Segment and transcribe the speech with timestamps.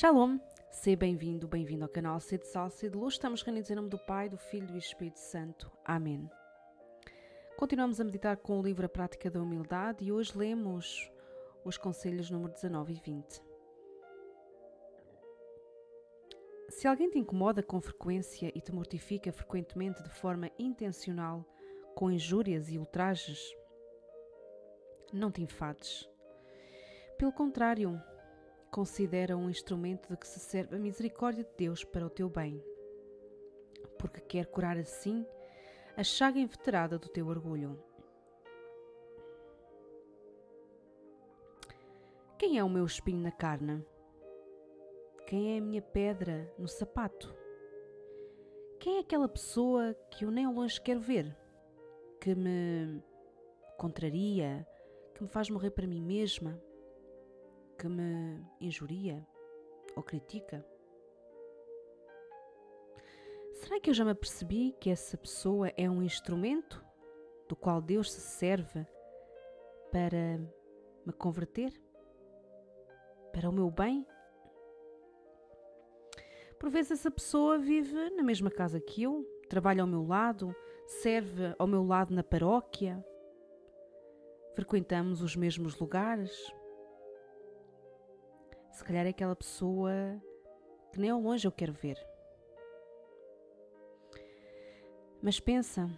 [0.00, 0.38] Shalom,
[0.70, 3.14] seja bem-vindo, bem-vindo ao canal Sede Sal, Sede Luz.
[3.14, 5.68] Estamos reunidos em nome do Pai, do Filho e do Espírito Santo.
[5.84, 6.30] Amém.
[7.56, 11.10] Continuamos a meditar com o livro A Prática da Humildade e hoje lemos
[11.64, 13.42] os conselhos número 19 e 20.
[16.68, 21.44] Se alguém te incomoda com frequência e te mortifica frequentemente de forma intencional,
[21.96, 23.52] com injúrias e ultrajes,
[25.12, 26.08] não te enfades.
[27.18, 28.00] Pelo contrário,
[28.78, 32.62] considera um instrumento de que se serve a misericórdia de Deus para o teu bem,
[33.98, 35.26] porque quer curar assim
[35.96, 37.76] a chaga inveterada do teu orgulho.
[42.38, 43.84] Quem é o meu espinho na carne?
[45.26, 47.34] Quem é a minha pedra no sapato?
[48.78, 51.36] Quem é aquela pessoa que eu nem ao longe quero ver?
[52.20, 53.02] Que me
[53.76, 54.64] contraria,
[55.16, 56.67] que me faz morrer para mim mesma?
[57.78, 59.24] Que me injuria
[59.94, 60.66] ou critica?
[63.52, 66.84] Será que eu já me apercebi que essa pessoa é um instrumento
[67.48, 68.84] do qual Deus se serve
[69.92, 70.38] para
[71.06, 71.72] me converter?
[73.32, 74.06] Para o meu bem?
[76.58, 80.54] Por vezes essa pessoa vive na mesma casa que eu, trabalha ao meu lado,
[80.86, 83.04] serve ao meu lado na paróquia,
[84.54, 86.32] frequentamos os mesmos lugares,
[88.78, 89.92] se calhar é aquela pessoa
[90.92, 91.98] que nem ao longe eu quero ver.
[95.20, 95.90] Mas pensa,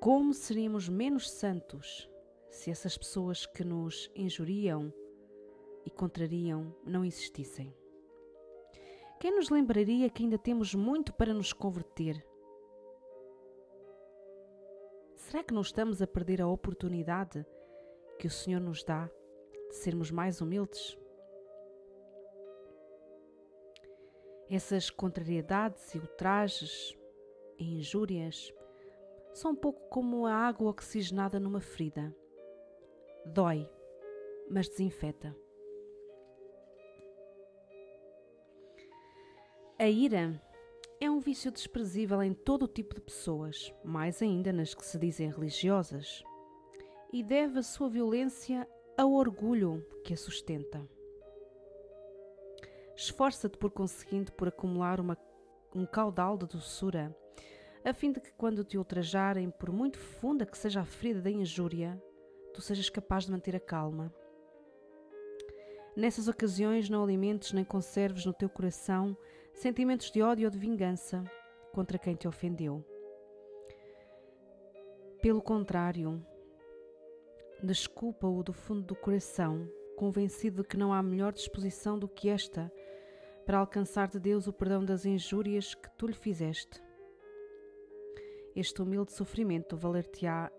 [0.00, 2.10] como seríamos menos santos
[2.50, 4.92] se essas pessoas que nos injuriam
[5.86, 7.72] e contrariam não existissem?
[9.20, 12.26] Quem nos lembraria que ainda temos muito para nos converter?
[15.14, 17.46] Será que não estamos a perder a oportunidade
[18.18, 19.08] que o Senhor nos dá
[19.68, 21.00] de sermos mais humildes?
[24.54, 26.94] Essas contrariedades e ultrajes
[27.58, 28.52] e injúrias
[29.32, 32.14] são um pouco como a água oxigenada numa ferida.
[33.24, 33.66] Dói,
[34.50, 35.34] mas desinfeta.
[39.78, 40.38] A ira
[41.00, 44.98] é um vício desprezível em todo o tipo de pessoas, mais ainda nas que se
[44.98, 46.22] dizem religiosas,
[47.10, 48.68] e deve a sua violência
[48.98, 50.86] ao orgulho que a sustenta.
[53.02, 55.18] Esforça-te por conseguinte por acumular uma,
[55.74, 57.12] um caudal de doçura,
[57.84, 61.28] a fim de que quando te ultrajarem, por muito funda que seja a ferida da
[61.28, 62.00] injúria,
[62.54, 64.14] tu sejas capaz de manter a calma.
[65.96, 69.16] Nessas ocasiões não alimentes nem conserves no teu coração
[69.52, 71.24] sentimentos de ódio ou de vingança
[71.72, 72.84] contra quem te ofendeu.
[75.20, 76.24] Pelo contrário,
[77.64, 82.72] desculpa-o do fundo do coração, convencido de que não há melhor disposição do que esta
[83.44, 86.82] para alcançar de Deus o perdão das injúrias que tu lhe fizeste.
[88.54, 90.50] Este humilde sofrimento valer-te-á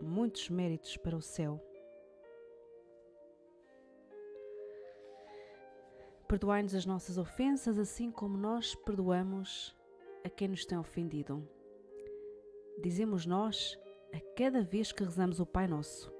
[0.00, 1.60] muitos méritos para o céu.
[6.28, 9.76] Perdoai-nos as nossas ofensas, assim como nós perdoamos
[10.24, 11.46] a quem nos tem ofendido.
[12.80, 13.78] Dizemos nós
[14.14, 16.12] a cada vez que rezamos o Pai Nosso.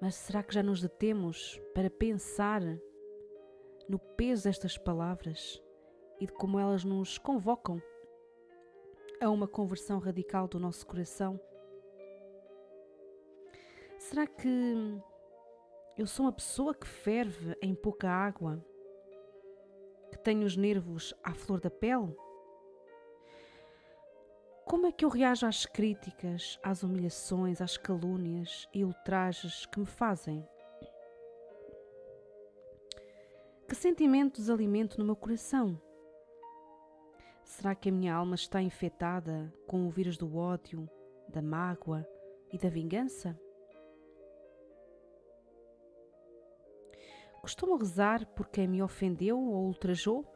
[0.00, 2.62] Mas será que já nos detemos para pensar
[3.90, 5.60] no peso destas palavras
[6.20, 7.82] e de como elas nos convocam
[9.20, 11.40] a uma conversão radical do nosso coração?
[13.98, 15.02] Será que
[15.98, 18.64] eu sou uma pessoa que ferve em pouca água,
[20.12, 22.16] que tenho os nervos à flor da pele?
[24.66, 29.86] Como é que eu reajo às críticas, às humilhações, às calúnias e ultrajes que me
[29.86, 30.46] fazem?
[33.70, 35.80] Que sentimentos alimento no meu coração?
[37.44, 40.90] Será que a minha alma está infectada com o vírus do ódio,
[41.28, 42.04] da mágoa
[42.52, 43.40] e da vingança?
[47.40, 50.26] Costumo rezar por quem me ofendeu ou ultrajou?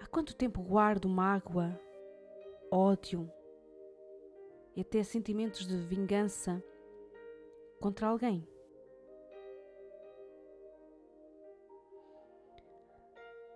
[0.00, 1.78] Há quanto tempo guardo mágoa,
[2.70, 3.30] ódio
[4.74, 6.64] e até sentimentos de vingança
[7.82, 8.46] contra alguém.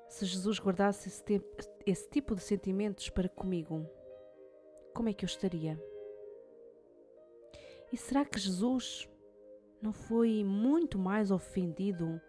[0.09, 1.47] Se Jesus guardasse esse, tempo,
[1.87, 3.89] esse tipo de sentimentos para comigo,
[4.93, 5.81] como é que eu estaria?
[7.93, 9.09] E será que Jesus
[9.81, 12.21] não foi muito mais ofendido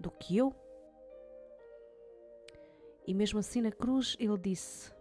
[0.00, 0.52] do que eu?
[3.06, 4.92] E mesmo assim na cruz ele disse: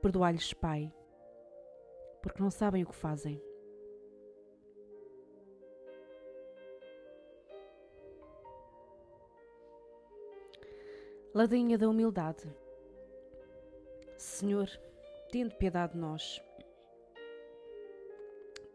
[0.00, 0.90] Perdoai-lhes, Pai,
[2.22, 3.51] porque não sabem o que fazem.
[11.34, 12.44] Ladainha da humildade.
[14.18, 14.68] Senhor,
[15.30, 16.42] tende piedade de nós.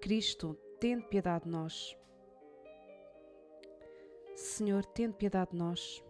[0.01, 1.95] Cristo, tende piedade de nós.
[4.35, 6.03] Senhor, tende piedade de nós.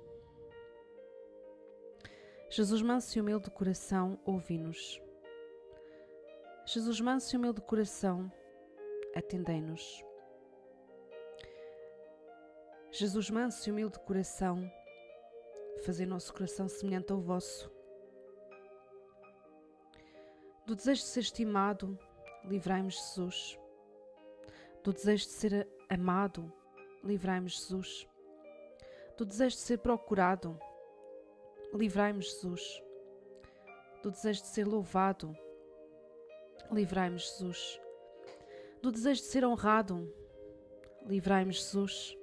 [2.49, 5.01] Jesus manso e humilde de coração, ouvi-nos.
[6.65, 8.31] Jesus manso e humilde de coração,
[9.13, 10.01] atendei-nos.
[12.89, 14.71] Jesus manso e humilde de coração,
[15.77, 17.71] fazer nosso coração semelhante ao vosso.
[20.65, 21.97] Do desejo de ser estimado,
[22.43, 23.57] livrai-nos, Jesus.
[24.83, 26.51] Do desejo de ser amado,
[27.03, 28.07] livrai-nos, Jesus.
[29.17, 30.59] Do desejo de ser procurado,
[31.73, 32.83] livrai-nos, Jesus.
[34.03, 35.35] Do desejo de ser louvado,
[36.71, 37.79] livrai-nos, Jesus.
[38.81, 40.13] Do desejo de ser honrado,
[41.05, 42.17] livrai-nos, Jesus.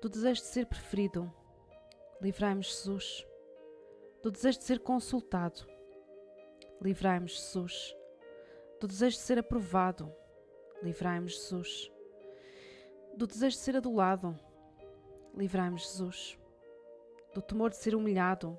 [0.00, 1.32] Do desejo de ser preferido,
[2.20, 3.26] livrai-nos, Jesus.
[4.22, 5.66] Do desejo de ser consultado,
[6.80, 7.96] livrai-nos, Jesus.
[8.80, 10.12] Do desejo de ser aprovado,
[10.82, 11.92] livrai-nos, Jesus.
[13.16, 14.38] Do desejo de ser adulado,
[15.34, 16.38] livrai-nos, Jesus.
[17.34, 18.58] Do temor de ser humilhado,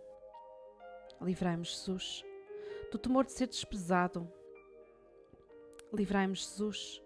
[1.20, 2.24] livrai-nos, Jesus.
[2.92, 4.32] Do temor de ser desprezado,
[5.92, 7.04] livrai-nos, Jesus.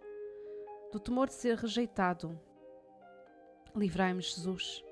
[0.92, 2.40] Do temor de ser rejeitado,
[3.74, 4.91] livrai-nos, Jesus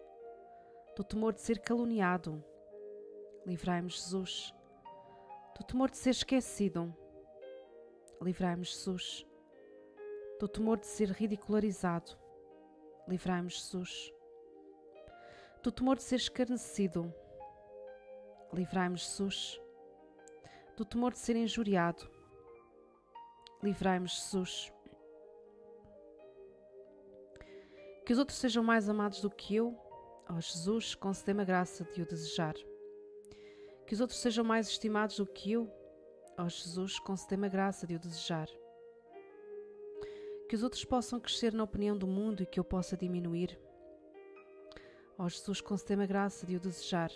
[0.99, 2.43] do temor de ser caluniado.
[3.45, 4.53] Livrai-nos, Jesus,
[5.57, 6.93] do temor de ser esquecido.
[8.21, 9.25] Livrai-nos, Jesus,
[10.41, 12.19] do temor de ser ridicularizado.
[13.07, 14.13] Livrai-nos, Jesus,
[15.63, 17.13] do temor de ser escarnecido.
[18.51, 19.61] Livrai-nos, Jesus,
[20.75, 22.11] do temor de ser injuriado.
[23.63, 24.69] Livrai-nos, Jesus.
[28.05, 29.87] Que os outros sejam mais amados do que eu
[30.37, 32.53] oh, Jesus, concedei-me a graça de o desejar.
[33.87, 35.71] Que os outros sejam mais estimados do que eu.
[36.37, 38.47] Ó oh, Jesus, concedei-me a graça de o desejar.
[40.47, 43.59] Que os outros possam crescer na opinião do mundo e que eu possa diminuir.
[45.17, 47.11] Ó oh, Jesus, concedei-me a graça de o desejar.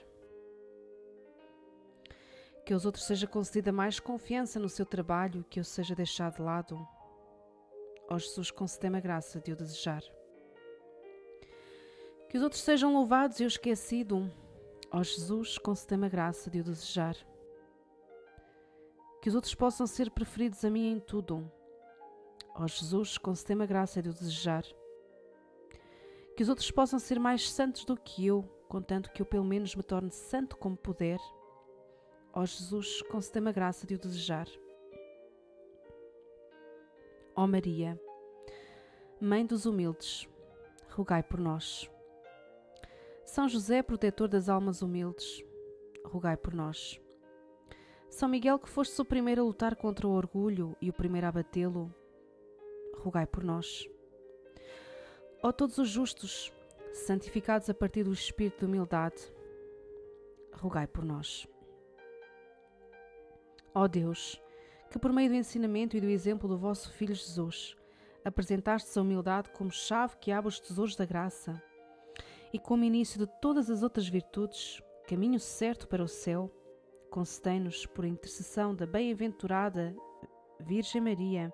[2.66, 6.38] Que aos outros seja concedida mais confiança no seu trabalho e que eu seja deixado
[6.38, 6.80] de lado.
[8.10, 10.04] Ó Jesus, concedei-me a graça de o desejar.
[12.34, 14.28] Que os outros sejam louvados e eu esquecido.
[14.92, 17.16] Ó Jesus, concedei-me a graça de o desejar.
[19.22, 21.48] Que os outros possam ser preferidos a mim em tudo.
[22.56, 24.64] Ó Jesus, concedei-me a graça de o desejar.
[26.36, 29.76] Que os outros possam ser mais santos do que eu, contanto que eu pelo menos
[29.76, 31.20] me torne santo como puder.
[32.34, 34.48] Ó Jesus, concedei-me a graça de o desejar.
[37.36, 38.02] Ó Maria,
[39.22, 40.28] Mãe dos humildes,
[40.90, 41.94] rogai por nós.
[43.26, 45.44] São José, protetor das almas humildes,
[46.06, 47.00] rogai por nós.
[48.10, 51.32] São Miguel, que fostes o primeiro a lutar contra o orgulho e o primeiro a
[51.32, 51.94] batê-lo,
[52.98, 53.88] rogai por nós.
[55.42, 56.54] Ó todos os justos,
[56.94, 59.34] santificados a partir do espírito de humildade,
[60.54, 61.48] rogai por nós.
[63.74, 64.40] Ó Deus,
[64.92, 67.76] que por meio do ensinamento e do exemplo do vosso Filho Jesus,
[68.24, 71.60] apresentastes a humildade como chave que abre os tesouros da graça,
[72.54, 76.52] e como início de todas as outras virtudes, caminho certo para o céu,
[77.10, 79.96] concedei-nos, por intercessão da bem-aventurada
[80.60, 81.52] Virgem Maria,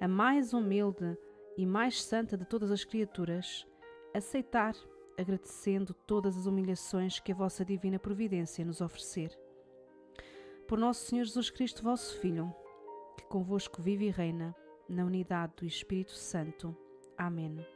[0.00, 1.18] a mais humilde
[1.56, 3.66] e mais santa de todas as criaturas,
[4.14, 4.74] aceitar,
[5.18, 9.36] agradecendo todas as humilhações que a vossa divina providência nos oferecer.
[10.68, 12.54] Por nosso Senhor Jesus Cristo, vosso Filho,
[13.16, 14.54] que convosco vive e reina,
[14.88, 16.76] na unidade do Espírito Santo.
[17.18, 17.75] Amém.